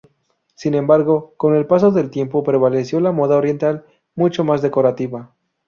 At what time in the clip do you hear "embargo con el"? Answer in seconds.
0.73-1.67